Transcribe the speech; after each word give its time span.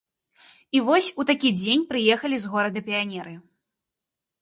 І 0.77 0.81
вось 0.87 1.09
у 1.19 1.27
такі 1.31 1.53
дзень 1.59 1.85
прыехалі 1.93 2.35
з 2.47 2.53
горада 2.57 2.79
піянеры. 2.91 3.33